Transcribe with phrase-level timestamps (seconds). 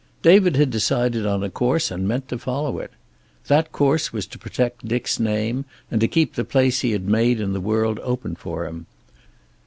[0.23, 2.89] David had decided on a course and meant to follow it.
[3.45, 7.39] That course was to protect Dick's name, and to keep the place he had made
[7.39, 8.87] in the world open for him.